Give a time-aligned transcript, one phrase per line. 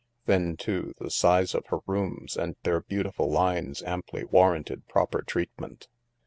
[0.25, 5.89] Then, too, the size of her rooms and their beautiful lines amply warranted proper treatment.